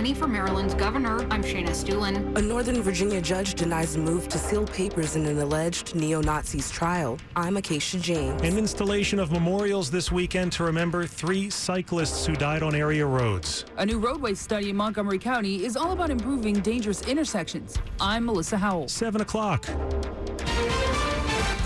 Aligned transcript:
nominee 0.00 0.14
for 0.14 0.26
Maryland's 0.26 0.72
governor. 0.72 1.26
I'm 1.30 1.42
Shayna 1.42 1.68
Estulin. 1.68 2.34
A 2.38 2.40
Northern 2.40 2.82
Virginia 2.82 3.20
judge 3.20 3.52
denies 3.52 3.96
a 3.96 3.98
move 3.98 4.28
to 4.28 4.38
seal 4.38 4.66
papers 4.66 5.14
in 5.14 5.26
an 5.26 5.38
alleged 5.38 5.94
neo-Nazis 5.94 6.70
trial. 6.70 7.18
I'm 7.36 7.58
Acacia 7.58 7.98
James. 7.98 8.40
An 8.40 8.56
installation 8.56 9.18
of 9.18 9.30
memorials 9.30 9.90
this 9.90 10.10
weekend 10.10 10.52
to 10.52 10.64
remember 10.64 11.06
three 11.06 11.50
cyclists 11.50 12.24
who 12.24 12.34
died 12.34 12.62
on 12.62 12.74
area 12.74 13.04
roads. 13.04 13.66
A 13.76 13.84
new 13.84 13.98
roadway 13.98 14.32
study 14.32 14.70
in 14.70 14.76
Montgomery 14.76 15.18
County 15.18 15.66
is 15.66 15.76
all 15.76 15.92
about 15.92 16.08
improving 16.08 16.54
dangerous 16.60 17.02
intersections. 17.06 17.76
I'm 18.00 18.24
Melissa 18.24 18.56
Howell. 18.56 18.88
7 18.88 19.20
o'clock. 19.20 19.66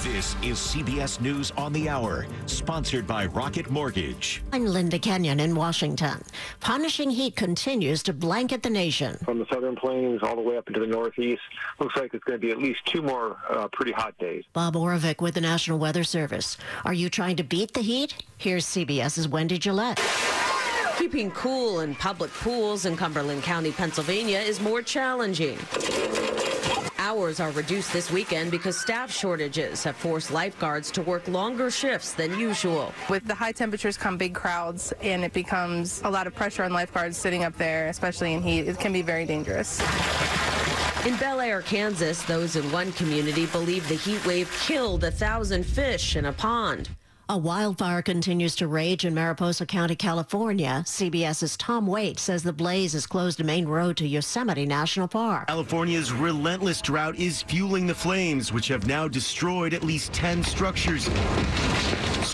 This 0.04 0.36
is 0.42 0.58
CBS 0.58 1.18
News 1.22 1.50
on 1.52 1.72
the 1.72 1.88
Hour, 1.88 2.26
sponsored 2.44 3.06
by 3.06 3.24
Rocket 3.24 3.70
Mortgage. 3.70 4.42
I'm 4.52 4.66
Linda 4.66 4.98
Kenyon 4.98 5.40
in 5.40 5.54
Washington. 5.54 6.22
Punishing 6.60 7.08
heat 7.08 7.36
continues 7.36 8.02
to 8.02 8.12
blanket 8.12 8.62
the 8.62 8.68
nation. 8.68 9.16
From 9.24 9.38
the 9.38 9.46
southern 9.50 9.76
plains 9.76 10.20
all 10.22 10.36
the 10.36 10.42
way 10.42 10.58
up 10.58 10.68
into 10.68 10.80
the 10.80 10.86
northeast, 10.86 11.40
looks 11.80 11.96
like 11.96 12.12
it's 12.12 12.22
going 12.24 12.38
to 12.38 12.46
be 12.46 12.52
at 12.52 12.58
least 12.58 12.80
two 12.84 13.00
more 13.00 13.38
uh, 13.48 13.66
pretty 13.72 13.92
hot 13.92 14.12
days. 14.18 14.44
Bob 14.52 14.74
Oravec 14.74 15.22
with 15.22 15.32
the 15.32 15.40
National 15.40 15.78
Weather 15.78 16.04
Service. 16.04 16.58
Are 16.84 16.92
you 16.92 17.08
trying 17.08 17.36
to 17.36 17.42
beat 17.42 17.72
the 17.72 17.80
heat? 17.80 18.22
Here's 18.36 18.66
CBS's 18.66 19.26
Wendy 19.26 19.56
Gillette. 19.56 20.02
Keeping 20.98 21.30
cool 21.30 21.80
in 21.80 21.94
public 21.94 22.30
pools 22.30 22.84
in 22.84 22.94
Cumberland 22.94 23.42
County, 23.42 23.72
Pennsylvania 23.72 24.40
is 24.40 24.60
more 24.60 24.82
challenging. 24.82 25.56
Hours 27.04 27.38
are 27.38 27.50
reduced 27.50 27.92
this 27.92 28.10
weekend 28.10 28.50
because 28.50 28.80
staff 28.80 29.12
shortages 29.12 29.84
have 29.84 29.94
forced 29.94 30.30
lifeguards 30.30 30.90
to 30.92 31.02
work 31.02 31.28
longer 31.28 31.70
shifts 31.70 32.14
than 32.14 32.38
usual. 32.38 32.94
With 33.10 33.26
the 33.26 33.34
high 33.34 33.52
temperatures 33.52 33.98
come 33.98 34.16
big 34.16 34.34
crowds, 34.34 34.90
and 35.02 35.22
it 35.22 35.34
becomes 35.34 36.00
a 36.04 36.08
lot 36.08 36.26
of 36.26 36.34
pressure 36.34 36.64
on 36.64 36.72
lifeguards 36.72 37.18
sitting 37.18 37.44
up 37.44 37.58
there, 37.58 37.88
especially 37.88 38.32
in 38.32 38.40
heat. 38.40 38.60
It 38.60 38.78
can 38.80 38.90
be 38.90 39.02
very 39.02 39.26
dangerous. 39.26 39.80
In 41.04 41.14
Bel 41.18 41.42
Aire, 41.42 41.60
Kansas, 41.60 42.22
those 42.22 42.56
in 42.56 42.72
one 42.72 42.90
community 42.92 43.44
believe 43.44 43.86
the 43.86 43.96
heat 43.96 44.24
wave 44.24 44.50
killed 44.62 45.04
a 45.04 45.10
thousand 45.10 45.64
fish 45.64 46.16
in 46.16 46.24
a 46.24 46.32
pond. 46.32 46.88
A 47.26 47.38
wildfire 47.38 48.02
continues 48.02 48.54
to 48.56 48.68
rage 48.68 49.06
in 49.06 49.14
Mariposa 49.14 49.64
County, 49.64 49.96
California. 49.96 50.82
CBS's 50.86 51.56
Tom 51.56 51.86
Waite 51.86 52.18
says 52.18 52.42
the 52.42 52.52
blaze 52.52 52.92
has 52.92 53.06
closed 53.06 53.40
a 53.40 53.44
main 53.44 53.66
road 53.66 53.96
to 53.96 54.06
Yosemite 54.06 54.66
National 54.66 55.08
Park. 55.08 55.46
California's 55.46 56.12
relentless 56.12 56.82
drought 56.82 57.16
is 57.16 57.40
fueling 57.40 57.86
the 57.86 57.94
flames, 57.94 58.52
which 58.52 58.68
have 58.68 58.86
now 58.86 59.08
destroyed 59.08 59.72
at 59.72 59.82
least 59.82 60.12
10 60.12 60.44
structures, 60.44 61.08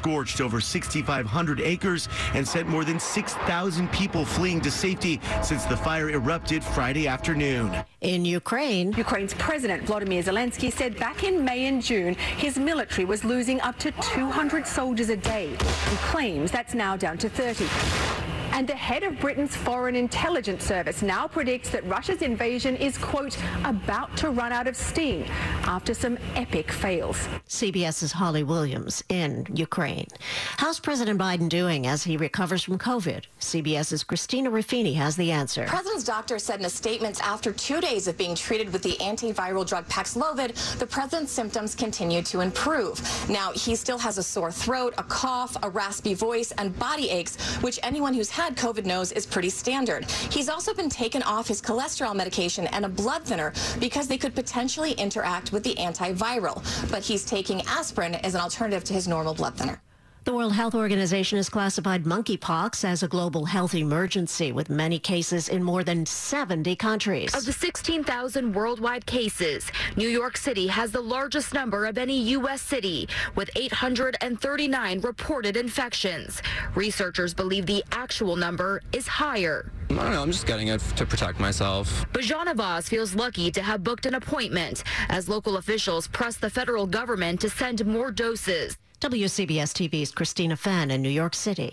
scorched 0.00 0.40
over 0.40 0.62
6,500 0.62 1.60
acres, 1.60 2.08
and 2.32 2.46
sent 2.48 2.66
more 2.66 2.84
than 2.84 2.98
6,000 2.98 3.92
people 3.92 4.24
fleeing 4.24 4.58
to 4.62 4.70
safety 4.70 5.20
since 5.42 5.64
the 5.66 5.76
fire 5.76 6.08
erupted 6.08 6.64
Friday 6.64 7.06
afternoon. 7.06 7.70
In 8.00 8.24
Ukraine, 8.24 8.92
Ukraine's 8.92 9.34
President 9.34 9.82
Vladimir 9.82 10.22
Zelensky 10.22 10.72
said 10.72 10.98
back 10.98 11.22
in 11.22 11.44
May 11.44 11.66
and 11.66 11.82
June 11.82 12.14
his 12.14 12.58
military 12.58 13.04
was 13.04 13.24
losing 13.24 13.60
up 13.60 13.78
to 13.78 13.90
200 14.00 14.66
soldiers 14.66 15.10
a 15.10 15.16
day 15.16 15.48
and 15.48 15.98
claims 16.10 16.50
that's 16.50 16.72
now 16.72 16.96
down 16.96 17.18
to 17.18 17.28
30. 17.28 18.39
And 18.52 18.68
the 18.68 18.74
head 18.74 19.02
of 19.02 19.18
Britain's 19.20 19.56
Foreign 19.56 19.96
Intelligence 19.96 20.64
Service 20.64 21.02
now 21.02 21.26
predicts 21.26 21.70
that 21.70 21.86
Russia's 21.86 22.22
invasion 22.22 22.76
is, 22.76 22.98
quote, 22.98 23.38
about 23.64 24.16
to 24.18 24.30
run 24.30 24.52
out 24.52 24.66
of 24.66 24.76
steam 24.76 25.24
after 25.64 25.94
some 25.94 26.18
epic 26.34 26.70
fails. 26.72 27.28
CBS's 27.48 28.12
Holly 28.12 28.42
Williams 28.42 29.02
in 29.08 29.46
Ukraine. 29.54 30.08
How's 30.56 30.80
President 30.80 31.18
Biden 31.18 31.48
doing 31.48 31.86
as 31.86 32.02
he 32.04 32.16
recovers 32.16 32.62
from 32.62 32.78
COVID? 32.78 33.24
CBS's 33.40 34.04
Christina 34.04 34.50
Ruffini 34.50 34.94
has 34.94 35.16
the 35.16 35.30
answer. 35.30 35.64
President's 35.66 36.04
doctor 36.04 36.38
said 36.38 36.60
in 36.60 36.66
a 36.66 36.70
statement 36.70 37.20
after 37.26 37.52
two 37.52 37.80
days 37.80 38.08
of 38.08 38.18
being 38.18 38.34
treated 38.34 38.72
with 38.72 38.82
the 38.82 38.96
antiviral 39.00 39.66
drug 39.66 39.86
Paxlovid, 39.88 40.78
the 40.78 40.86
president's 40.86 41.32
symptoms 41.32 41.74
continue 41.74 42.22
to 42.22 42.40
improve. 42.40 43.00
Now, 43.28 43.52
he 43.52 43.76
still 43.76 43.98
has 43.98 44.18
a 44.18 44.22
sore 44.22 44.52
throat, 44.52 44.94
a 44.98 45.02
cough, 45.04 45.56
a 45.62 45.70
raspy 45.70 46.14
voice, 46.14 46.52
and 46.52 46.76
body 46.78 47.10
aches, 47.10 47.36
which 47.62 47.78
anyone 47.82 48.14
who's 48.14 48.30
had 48.40 48.56
COVID 48.56 48.86
knows 48.86 49.12
is 49.12 49.26
pretty 49.26 49.50
standard. 49.50 50.10
He's 50.30 50.48
also 50.48 50.72
been 50.72 50.88
taken 50.88 51.22
off 51.24 51.46
his 51.46 51.60
cholesterol 51.60 52.14
medication 52.14 52.66
and 52.68 52.86
a 52.86 52.88
blood 52.88 53.22
thinner 53.24 53.52
because 53.78 54.08
they 54.08 54.16
could 54.16 54.34
potentially 54.34 54.92
interact 54.92 55.52
with 55.52 55.62
the 55.62 55.74
antiviral. 55.74 56.56
But 56.90 57.02
he's 57.02 57.24
taking 57.24 57.60
aspirin 57.66 58.14
as 58.14 58.34
an 58.34 58.40
alternative 58.40 58.82
to 58.84 58.94
his 58.94 59.06
normal 59.06 59.34
blood 59.34 59.56
thinner. 59.56 59.82
The 60.30 60.36
World 60.36 60.52
Health 60.52 60.76
Organization 60.76 61.38
has 61.38 61.48
classified 61.48 62.04
monkeypox 62.04 62.84
as 62.84 63.02
a 63.02 63.08
global 63.08 63.46
health 63.46 63.74
emergency 63.74 64.52
with 64.52 64.70
many 64.70 64.96
cases 64.96 65.48
in 65.48 65.60
more 65.60 65.82
than 65.82 66.06
70 66.06 66.76
countries. 66.76 67.34
Of 67.34 67.46
the 67.46 67.52
16,000 67.52 68.54
worldwide 68.54 69.06
cases, 69.06 69.66
New 69.96 70.08
York 70.08 70.36
City 70.36 70.68
has 70.68 70.92
the 70.92 71.00
largest 71.00 71.52
number 71.52 71.84
of 71.84 71.98
any 71.98 72.16
U.S. 72.38 72.62
city 72.62 73.08
with 73.34 73.50
839 73.56 75.00
reported 75.00 75.56
infections. 75.56 76.42
Researchers 76.76 77.34
believe 77.34 77.66
the 77.66 77.82
actual 77.90 78.36
number 78.36 78.82
is 78.92 79.08
higher. 79.08 79.72
I 79.90 79.94
don't 79.94 80.12
know. 80.12 80.22
I'm 80.22 80.30
just 80.30 80.46
getting 80.46 80.68
it 80.68 80.80
to 80.94 81.04
protect 81.04 81.40
myself. 81.40 82.06
Bajana 82.12 82.54
Voss 82.54 82.88
feels 82.88 83.16
lucky 83.16 83.50
to 83.50 83.62
have 83.62 83.82
booked 83.82 84.06
an 84.06 84.14
appointment 84.14 84.84
as 85.08 85.28
local 85.28 85.56
officials 85.56 86.06
press 86.06 86.36
the 86.36 86.50
federal 86.50 86.86
government 86.86 87.40
to 87.40 87.50
send 87.50 87.84
more 87.84 88.12
doses. 88.12 88.78
WCBS 89.00 89.72
TV's 89.72 90.12
Christina 90.12 90.54
Fan 90.54 90.90
in 90.90 91.00
New 91.00 91.08
York 91.08 91.34
City. 91.34 91.70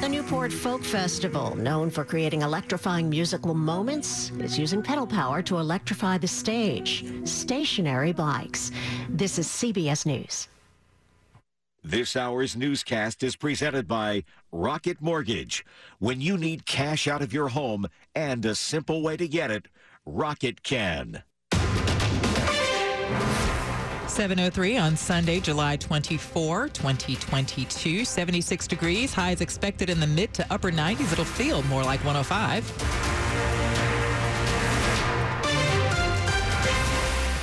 The 0.00 0.08
Newport 0.08 0.50
Folk 0.50 0.82
Festival, 0.82 1.54
known 1.56 1.90
for 1.90 2.06
creating 2.06 2.40
electrifying 2.40 3.10
musical 3.10 3.52
moments, 3.52 4.30
is 4.38 4.58
using 4.58 4.82
pedal 4.82 5.06
power 5.06 5.42
to 5.42 5.58
electrify 5.58 6.16
the 6.16 6.26
stage. 6.26 7.04
Stationary 7.24 8.12
bikes. 8.12 8.72
This 9.10 9.38
is 9.38 9.46
CBS 9.46 10.06
News. 10.06 10.48
This 11.84 12.16
hour's 12.16 12.56
newscast 12.56 13.22
is 13.22 13.36
presented 13.36 13.86
by 13.86 14.24
Rocket 14.50 15.02
Mortgage. 15.02 15.66
When 15.98 16.22
you 16.22 16.38
need 16.38 16.64
cash 16.64 17.06
out 17.06 17.20
of 17.20 17.34
your 17.34 17.48
home 17.48 17.86
and 18.14 18.42
a 18.46 18.54
simple 18.54 19.02
way 19.02 19.18
to 19.18 19.28
get 19.28 19.50
it, 19.50 19.68
Rocket 20.06 20.62
can. 20.62 21.24
703 24.20 24.76
on 24.76 24.96
Sunday, 24.98 25.40
July 25.40 25.76
24, 25.76 26.68
2022. 26.68 28.04
76 28.04 28.66
degrees. 28.66 29.14
Highs 29.14 29.40
expected 29.40 29.88
in 29.88 29.98
the 29.98 30.06
mid 30.06 30.34
to 30.34 30.46
upper 30.52 30.70
90s. 30.70 31.10
It'll 31.10 31.24
feel 31.24 31.62
more 31.62 31.82
like 31.82 32.04
105. 32.04 33.09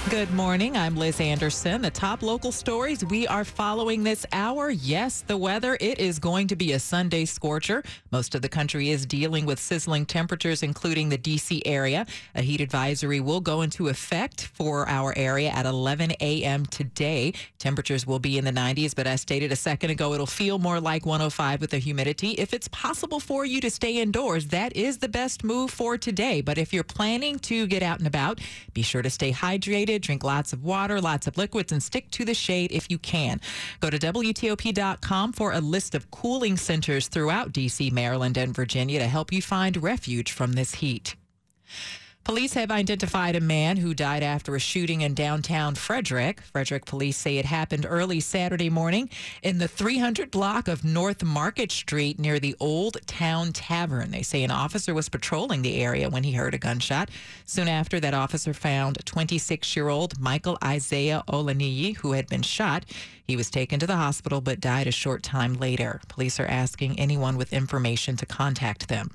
Good 0.10 0.34
morning. 0.34 0.78
I'm 0.78 0.96
Liz 0.96 1.20
Anderson. 1.20 1.82
The 1.82 1.90
top 1.90 2.22
local 2.22 2.54
stories 2.54 3.04
we 3.04 3.28
are 3.28 3.44
following 3.44 4.04
this 4.04 4.26
hour. 4.32 4.70
Yes, 4.70 5.20
the 5.20 5.36
weather. 5.36 5.78
It 5.82 6.00
is 6.00 6.18
going 6.18 6.48
to 6.48 6.56
be 6.56 6.72
a 6.72 6.80
Sunday 6.80 7.26
scorcher. 7.26 7.84
Most 8.10 8.34
of 8.34 8.42
the 8.42 8.48
country 8.48 8.90
is 8.90 9.06
dealing 9.06 9.46
with 9.46 9.60
sizzling 9.60 10.06
temperatures, 10.06 10.64
including 10.64 11.10
the 11.10 11.18
D.C. 11.18 11.62
area. 11.66 12.06
A 12.36 12.42
heat 12.42 12.62
advisory 12.62 13.20
will 13.20 13.42
go 13.42 13.64
into 13.64 13.90
effect 13.90 14.46
for 14.46 14.88
our 14.88 15.14
area 15.18 15.50
at 15.50 15.66
11 15.66 16.12
a.m. 16.22 16.66
today. 16.68 17.34
Temperatures 17.60 18.08
will 18.08 18.20
be 18.20 18.38
in 18.38 18.46
the 18.46 18.52
90s, 18.52 18.96
but 18.96 19.08
as 19.08 19.20
stated 19.20 19.52
a 19.52 19.58
second 19.58 19.90
ago, 19.90 20.14
it'll 20.14 20.26
feel 20.26 20.58
more 20.58 20.80
like 20.80 21.06
105 21.06 21.60
with 21.60 21.72
the 21.72 21.80
humidity. 21.80 22.32
If 22.32 22.54
it's 22.54 22.70
possible 22.70 23.20
for 23.20 23.44
you 23.44 23.60
to 23.60 23.70
stay 23.70 23.98
indoors, 23.98 24.48
that 24.48 24.74
is 24.74 25.00
the 25.00 25.10
best 25.10 25.44
move 25.44 25.70
for 25.70 25.98
today. 25.98 26.40
But 26.40 26.58
if 26.58 26.72
you're 26.72 26.86
planning 26.86 27.40
to 27.40 27.68
get 27.68 27.84
out 27.84 27.98
and 28.00 28.08
about, 28.08 28.40
be 28.74 28.84
sure 28.84 29.02
to 29.02 29.10
stay 29.10 29.34
hydrated 29.34 29.97
Drink 30.00 30.24
lots 30.24 30.54
of 30.54 30.64
water, 30.64 31.02
lots 31.02 31.28
of 31.28 31.38
liquids, 31.38 31.72
and 31.72 31.82
stick 31.82 32.10
to 32.12 32.26
the 32.26 32.34
shade 32.34 32.72
if 32.72 32.90
you 32.90 32.98
can. 32.98 33.40
Go 33.80 33.90
to 33.90 33.98
WTOP.com 33.98 35.34
for 35.34 35.52
a 35.52 35.60
list 35.60 35.96
of 35.96 36.10
cooling 36.12 36.58
centers 36.58 37.08
throughout 37.08 37.52
D.C., 37.52 37.90
Maryland, 37.90 38.38
and 38.38 38.56
Virginia 38.56 39.00
to 39.00 39.08
help 39.08 39.32
you 39.32 39.42
find 39.42 39.82
refuge 39.82 40.32
from 40.32 40.54
this 40.54 40.76
heat. 40.76 41.16
Police 42.28 42.56
have 42.56 42.72
identified 42.72 43.38
a 43.38 43.40
man 43.40 43.78
who 43.78 43.94
died 43.94 44.22
after 44.22 44.54
a 44.54 44.60
shooting 44.60 45.00
in 45.00 45.14
downtown 45.14 45.76
Frederick. 45.76 46.42
Frederick 46.42 46.84
police 46.84 47.16
say 47.16 47.38
it 47.38 47.46
happened 47.46 47.86
early 47.88 48.20
Saturday 48.20 48.70
morning 48.70 49.10
in 49.44 49.60
the 49.60 49.68
300 49.70 50.30
block 50.30 50.68
of 50.68 50.84
North 50.84 51.24
Market 51.24 51.72
Street 51.72 52.20
near 52.20 52.38
the 52.38 52.54
Old 52.60 52.98
Town 53.08 53.54
Tavern. 53.54 54.12
They 54.12 54.24
say 54.24 54.44
an 54.44 54.52
officer 54.52 54.94
was 54.94 55.08
patrolling 55.08 55.62
the 55.62 55.82
area 55.82 56.10
when 56.10 56.26
he 56.26 56.34
heard 56.34 56.54
a 56.54 56.58
gunshot. 56.58 57.10
Soon 57.46 57.70
after, 57.70 57.98
that 58.02 58.14
officer 58.14 58.54
found 58.54 58.98
26 59.06 59.74
year 59.78 59.88
old 59.88 60.20
Michael 60.20 60.58
Isaiah 60.62 61.24
Olaniyi, 61.30 61.96
who 61.96 62.12
had 62.12 62.28
been 62.28 62.42
shot. 62.42 62.84
He 63.26 63.38
was 63.38 63.50
taken 63.50 63.80
to 63.80 63.88
the 63.88 63.96
hospital 63.96 64.42
but 64.42 64.60
died 64.60 64.88
a 64.88 64.92
short 64.92 65.24
time 65.24 65.54
later. 65.54 66.02
Police 66.10 66.42
are 66.42 66.46
asking 66.46 67.00
anyone 67.00 67.38
with 67.38 67.54
information 67.54 68.18
to 68.18 68.26
contact 68.26 68.90
them. 68.90 69.12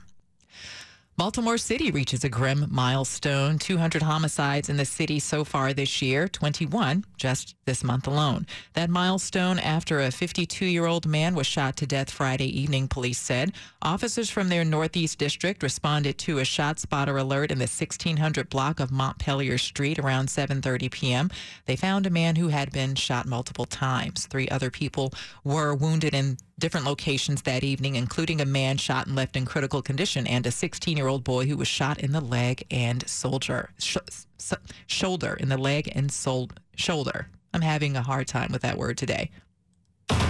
Baltimore 1.14 1.58
City 1.58 1.90
reaches 1.90 2.24
a 2.24 2.30
grim 2.30 2.66
milestone 2.70 3.58
200 3.58 4.02
homicides 4.02 4.70
in 4.70 4.78
the 4.78 4.86
city 4.86 5.18
so 5.18 5.44
far 5.44 5.74
this 5.74 6.00
year, 6.00 6.26
21 6.26 7.04
just 7.18 7.54
this 7.66 7.84
month 7.84 8.06
alone. 8.06 8.46
That 8.72 8.88
milestone 8.88 9.58
after 9.58 10.00
a 10.00 10.10
52 10.10 10.64
year 10.64 10.86
old 10.86 11.06
man 11.06 11.34
was 11.34 11.46
shot 11.46 11.76
to 11.76 11.86
death 11.86 12.10
Friday 12.10 12.46
evening, 12.58 12.88
police 12.88 13.18
said. 13.18 13.52
Officers 13.82 14.30
from 14.30 14.48
their 14.48 14.64
Northeast 14.64 15.18
District 15.18 15.62
responded 15.62 16.16
to 16.16 16.38
a 16.38 16.46
shot 16.46 16.78
spotter 16.78 17.18
alert 17.18 17.52
in 17.52 17.58
the 17.58 17.64
1600 17.64 18.48
block 18.48 18.80
of 18.80 18.90
Montpelier 18.90 19.58
Street 19.58 19.98
around 19.98 20.28
7.30 20.28 20.90
p.m. 20.90 21.30
They 21.66 21.76
found 21.76 22.06
a 22.06 22.10
man 22.10 22.36
who 22.36 22.48
had 22.48 22.72
been 22.72 22.94
shot 22.94 23.26
multiple 23.26 23.66
times. 23.66 24.26
Three 24.26 24.48
other 24.48 24.70
people 24.70 25.12
were 25.44 25.74
wounded 25.74 26.14
in 26.14 26.38
different 26.58 26.86
locations 26.86 27.42
that 27.42 27.64
evening, 27.64 27.96
including 27.96 28.40
a 28.40 28.44
man 28.44 28.76
shot 28.76 29.06
and 29.06 29.16
left 29.16 29.36
in 29.36 29.44
critical 29.44 29.82
condition 29.82 30.26
and 30.26 30.46
a 30.46 30.50
16 30.50 30.96
year 30.96 31.08
old 31.08 31.24
boy 31.24 31.46
who 31.46 31.56
was 31.56 31.68
shot 31.68 31.98
in 31.98 32.12
the 32.12 32.20
leg 32.20 32.64
and 32.70 33.06
soldier, 33.08 33.70
sh- 33.78 33.96
s- 34.38 34.54
shoulder, 34.86 35.34
in 35.34 35.48
the 35.48 35.58
leg 35.58 35.90
and 35.94 36.12
sol- 36.12 36.50
shoulder. 36.76 37.28
I'm 37.54 37.62
having 37.62 37.96
a 37.96 38.02
hard 38.02 38.26
time 38.28 38.50
with 38.52 38.62
that 38.62 38.78
word 38.78 38.96
today. 38.96 39.30
And 40.10 40.20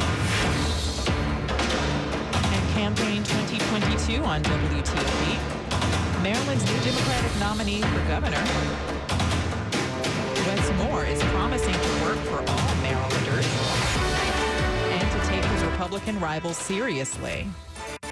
campaign 2.75 3.23
2022 3.25 4.23
on 4.25 4.43
WTOP. 4.43 5.39
Maryland's 6.23 6.65
new 6.65 6.81
Democratic 6.81 7.41
nominee 7.41 7.83
for 7.83 7.99
governor, 8.09 8.43
Wes 10.47 10.73
Moore, 10.79 11.05
is 11.05 11.21
promising 11.25 11.75
to 11.75 12.05
work 12.05 12.19
for 12.19 12.39
all 12.49 12.72
Republican 16.03 16.29
rivals 16.29 16.57
seriously. 16.57 17.47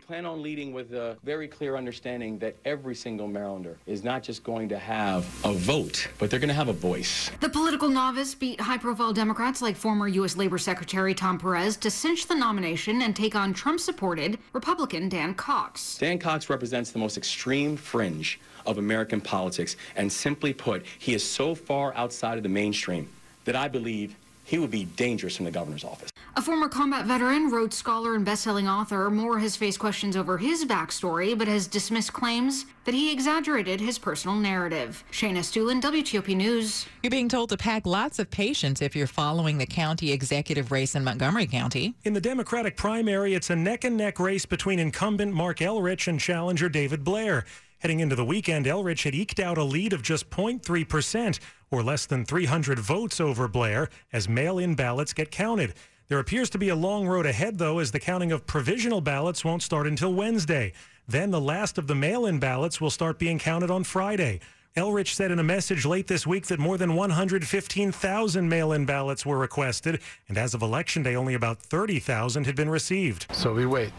plan 0.07 0.25
on 0.25 0.41
leading 0.41 0.73
with 0.73 0.93
a 0.93 1.17
very 1.25 1.49
clear 1.49 1.77
understanding 1.77 2.39
that 2.39 2.55
every 2.65 2.95
single 2.95 3.29
Marylander 3.29 3.75
is 3.87 4.05
not 4.05 4.23
just 4.23 4.45
going 4.45 4.69
to 4.69 4.79
have 4.79 5.25
a 5.45 5.53
vote, 5.53 6.07
but 6.21 6.31
they're 6.31 6.39
going 6.39 6.49
to 6.49 6.55
have 6.55 6.69
a 6.69 6.73
voice. 6.73 7.33
The 7.41 7.49
political 7.49 7.89
novice 7.89 8.33
beat 8.33 8.61
high 8.61 8.79
profile 8.79 9.13
Democrats 9.13 9.61
like 9.61 9.75
former 9.75 10.07
U.S. 10.07 10.37
Labor 10.37 10.59
Secretary 10.59 11.15
Tom 11.15 11.37
Perez 11.37 11.77
to 11.79 11.91
cinch 11.91 12.29
the 12.29 12.35
nomination 12.37 13.03
and 13.03 13.15
take 13.15 13.35
on 13.35 13.53
Trump 13.53 13.81
supported 13.81 14.39
Republican 14.53 15.09
Dan 15.09 15.35
Cox. 15.35 15.99
Dan 15.99 16.19
Cox 16.21 16.49
represents 16.49 16.93
the 16.93 16.99
most 17.01 17.17
extreme 17.17 17.77
fringe 17.77 18.39
of 18.67 18.79
American 18.79 19.21
politics, 19.21 19.75
and 19.97 20.13
simply 20.13 20.53
put, 20.53 20.87
he 21.01 21.13
is 21.13 21.29
so 21.29 21.57
far 21.57 21.93
outside 21.95 22.37
of 22.37 22.45
the 22.45 22.49
mainstream 22.49 23.09
that 23.47 23.57
I 23.57 23.67
believe 23.67 24.15
he 24.45 24.59
would 24.59 24.71
be 24.71 24.85
dangerous 24.85 25.41
in 25.41 25.45
the 25.45 25.51
governor's 25.51 25.85
office. 25.85 26.11
A 26.37 26.43
former 26.43 26.69
combat 26.69 27.06
veteran, 27.06 27.50
Rhodes 27.50 27.77
Scholar, 27.77 28.15
and 28.15 28.25
best-selling 28.25 28.69
author, 28.69 29.11
Moore 29.11 29.41
has 29.41 29.56
faced 29.56 29.81
questions 29.81 30.17
over 30.17 30.38
his 30.38 30.65
backstory, 30.65 31.37
but 31.37 31.49
has 31.49 31.67
dismissed 31.67 32.12
claims 32.12 32.67
that 32.85 32.94
he 32.94 33.12
exaggerated 33.12 33.81
his 33.81 33.99
personal 33.99 34.37
narrative. 34.37 35.03
Shayna 35.11 35.38
Estulin, 35.38 35.82
WTOP 35.82 36.37
News. 36.37 36.87
You're 37.03 37.11
being 37.11 37.29
told 37.29 37.49
to 37.49 37.56
pack 37.56 37.85
lots 37.85 38.21
of 38.21 38.31
patience 38.31 38.81
if 38.81 38.94
you're 38.94 39.09
following 39.09 39.59
the 39.59 39.67
county 39.67 40.12
executive 40.12 40.71
race 40.71 40.94
in 40.94 41.03
Montgomery 41.03 41.49
County. 41.49 41.94
In 42.05 42.12
the 42.12 42.21
Democratic 42.21 42.76
primary, 42.76 43.35
it's 43.35 43.50
a 43.50 43.56
neck 43.56 43.83
and 43.83 43.97
neck 43.97 44.21
race 44.21 44.47
between 44.47 44.79
incumbent 44.79 45.35
Marc 45.35 45.59
Elrich 45.59 46.06
and 46.06 46.21
challenger 46.21 46.69
David 46.69 47.03
Blair. 47.03 47.44
Heading 47.81 48.00
into 48.00 48.15
the 48.15 48.25
weekend, 48.25 48.67
Elrich 48.67 49.05
had 49.05 49.15
eked 49.15 49.41
out 49.41 49.59
a 49.59 49.65
lead 49.65 49.93
of 49.93 50.03
just 50.03 50.31
0.3%, 50.31 51.41
or 51.71 51.83
less 51.83 52.06
than 52.06 52.25
300 52.25 52.79
votes 52.79 53.21
over 53.21 53.49
Blair, 53.49 53.88
as 54.12 54.29
mail 54.29 54.59
in 54.59 54.75
ballots 54.75 55.12
get 55.12 55.31
counted. 55.31 55.75
There 56.11 56.19
appears 56.19 56.51
to 56.51 56.59
be 56.59 56.71
a 56.71 56.75
long 56.75 57.07
road 57.07 57.25
ahead, 57.25 57.57
though, 57.57 57.79
as 57.79 57.93
the 57.93 58.01
counting 58.01 58.33
of 58.33 58.45
provisional 58.45 59.01
ballots 59.01 59.45
won't 59.45 59.62
start 59.62 59.87
until 59.87 60.12
Wednesday. 60.12 60.73
Then 61.07 61.31
the 61.31 61.41
last 61.41 61.79
of 61.79 61.87
the 61.87 61.95
mail 61.95 62.27
in 62.27 62.41
ballots 62.41 62.81
will 62.81 62.91
start 62.91 63.17
being 63.17 63.39
counted 63.39 63.71
on 63.71 63.85
Friday. 63.85 64.41
Elrich 64.77 65.15
said 65.15 65.31
in 65.31 65.39
a 65.39 65.45
message 65.45 65.87
late 65.87 66.09
this 66.09 66.27
week 66.27 66.49
that 66.49 66.59
more 66.59 66.77
than 66.77 66.97
115,000 66.97 68.49
mail 68.49 68.73
in 68.73 68.85
ballots 68.85 69.25
were 69.25 69.39
requested, 69.39 70.01
and 70.29 70.37
as 70.37 70.53
of 70.53 70.62
Election 70.62 71.05
Day, 71.05 71.15
only 71.15 71.35
about 71.35 71.61
30,000 71.61 72.45
had 72.45 72.57
been 72.57 72.71
received. 72.71 73.27
So 73.31 73.55
we 73.55 73.67
wait. 73.67 73.93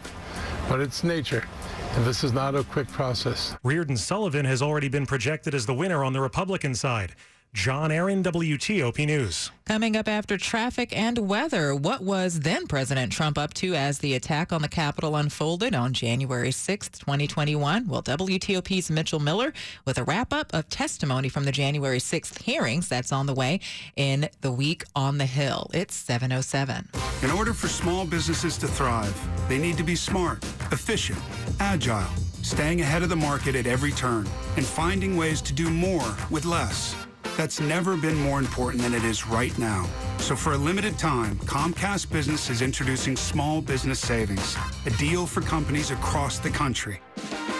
But 0.68 0.80
it's 0.80 1.04
nature, 1.04 1.48
and 1.94 2.04
this 2.04 2.24
is 2.24 2.34
not 2.34 2.54
a 2.54 2.62
quick 2.64 2.88
process. 2.88 3.56
Reardon 3.64 3.96
Sullivan 3.96 4.44
has 4.44 4.60
already 4.60 4.90
been 4.90 5.06
projected 5.06 5.54
as 5.54 5.64
the 5.64 5.74
winner 5.74 6.04
on 6.04 6.12
the 6.12 6.20
Republican 6.20 6.74
side. 6.74 7.14
John 7.54 7.92
Aaron, 7.92 8.22
WTOP 8.22 9.04
News. 9.04 9.50
Coming 9.66 9.94
up 9.94 10.08
after 10.08 10.38
traffic 10.38 10.96
and 10.96 11.18
weather, 11.18 11.74
what 11.74 12.02
was 12.02 12.40
then 12.40 12.66
President 12.66 13.12
Trump 13.12 13.36
up 13.36 13.52
to 13.54 13.74
as 13.74 13.98
the 13.98 14.14
attack 14.14 14.54
on 14.54 14.62
the 14.62 14.68
Capitol 14.68 15.16
unfolded 15.16 15.74
on 15.74 15.92
January 15.92 16.48
6th, 16.48 16.98
2021? 16.98 17.86
Well, 17.86 18.02
WTOP's 18.02 18.90
Mitchell 18.90 19.20
Miller 19.20 19.52
with 19.84 19.98
a 19.98 20.04
wrap 20.04 20.32
up 20.32 20.54
of 20.54 20.70
testimony 20.70 21.28
from 21.28 21.44
the 21.44 21.52
January 21.52 21.98
6th 21.98 22.40
hearings 22.40 22.88
that's 22.88 23.12
on 23.12 23.26
the 23.26 23.34
way 23.34 23.60
in 23.96 24.30
the 24.40 24.50
week 24.50 24.84
on 24.96 25.18
the 25.18 25.26
Hill. 25.26 25.70
It's 25.74 25.94
707. 25.94 26.88
In 27.22 27.30
order 27.30 27.52
for 27.52 27.68
small 27.68 28.06
businesses 28.06 28.56
to 28.58 28.66
thrive, 28.66 29.14
they 29.50 29.58
need 29.58 29.76
to 29.76 29.84
be 29.84 29.94
smart, 29.94 30.42
efficient, 30.72 31.18
agile, 31.60 32.10
staying 32.40 32.80
ahead 32.80 33.02
of 33.02 33.10
the 33.10 33.16
market 33.16 33.54
at 33.54 33.66
every 33.66 33.92
turn, 33.92 34.26
and 34.56 34.64
finding 34.64 35.18
ways 35.18 35.42
to 35.42 35.52
do 35.52 35.68
more 35.68 36.16
with 36.30 36.46
less. 36.46 36.96
That's 37.36 37.60
never 37.60 37.96
been 37.96 38.16
more 38.16 38.38
important 38.38 38.82
than 38.82 38.94
it 38.94 39.04
is 39.04 39.26
right 39.26 39.56
now. 39.58 39.88
So 40.18 40.36
for 40.36 40.52
a 40.52 40.56
limited 40.56 40.98
time, 40.98 41.36
Comcast 41.40 42.10
Business 42.12 42.50
is 42.50 42.62
introducing 42.62 43.16
Small 43.16 43.62
Business 43.62 43.98
Savings, 43.98 44.56
a 44.86 44.90
deal 44.90 45.26
for 45.26 45.40
companies 45.40 45.90
across 45.90 46.38
the 46.38 46.50
country. 46.50 47.00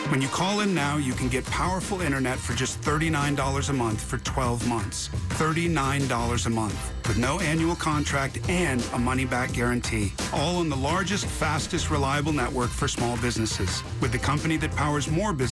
When 0.08 0.20
you 0.20 0.28
call 0.28 0.60
in 0.60 0.74
now, 0.74 0.98
you 0.98 1.14
can 1.14 1.28
get 1.28 1.44
powerful 1.46 2.02
internet 2.02 2.38
for 2.38 2.52
just 2.52 2.80
$39 2.82 3.70
a 3.70 3.72
month 3.72 4.02
for 4.02 4.18
12 4.18 4.68
months. 4.68 5.08
$39 5.30 6.46
a 6.46 6.50
month 6.50 6.92
with 7.08 7.16
no 7.16 7.40
annual 7.40 7.74
contract 7.76 8.38
and 8.48 8.86
a 8.92 8.98
money 8.98 9.24
back 9.24 9.52
guarantee. 9.54 10.12
All 10.34 10.56
on 10.56 10.68
the 10.68 10.76
largest, 10.76 11.24
fastest, 11.24 11.90
reliable 11.90 12.32
network 12.32 12.70
for 12.70 12.88
small 12.88 13.16
businesses 13.18 13.82
with 14.00 14.12
the 14.12 14.18
company 14.18 14.58
that 14.58 14.74
powers 14.76 15.10
more 15.10 15.32
business. 15.32 15.51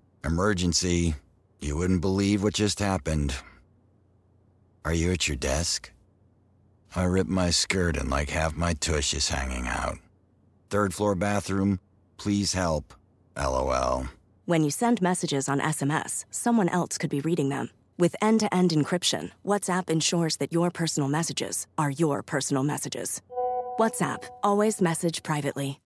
emergency. 0.23 1.15
You 1.59 1.77
wouldn't 1.77 2.01
believe 2.01 2.43
what 2.43 2.53
just 2.53 2.79
happened. 2.79 3.35
Are 4.83 4.93
you 4.93 5.11
at 5.11 5.27
your 5.27 5.37
desk? 5.37 5.91
I 6.95 7.03
ripped 7.03 7.29
my 7.29 7.51
skirt 7.51 7.97
and 7.97 8.09
like 8.09 8.29
half 8.29 8.55
my 8.55 8.73
tush 8.73 9.13
is 9.13 9.29
hanging 9.29 9.67
out. 9.67 9.97
Third 10.69 10.93
floor 10.93 11.15
bathroom, 11.15 11.79
please 12.17 12.53
help. 12.53 12.93
LOL. 13.37 14.07
When 14.45 14.63
you 14.63 14.71
send 14.71 15.01
messages 15.01 15.47
on 15.47 15.59
SMS, 15.59 16.25
someone 16.31 16.67
else 16.67 16.97
could 16.97 17.09
be 17.09 17.21
reading 17.21 17.49
them. 17.49 17.69
With 17.97 18.15
end 18.21 18.39
to 18.41 18.53
end 18.53 18.71
encryption, 18.71 19.31
WhatsApp 19.45 19.89
ensures 19.89 20.37
that 20.37 20.51
your 20.51 20.71
personal 20.71 21.07
messages 21.07 21.67
are 21.77 21.91
your 21.91 22.23
personal 22.23 22.63
messages. 22.63 23.21
WhatsApp, 23.79 24.23
always 24.43 24.81
message 24.81 25.23
privately. 25.23 25.79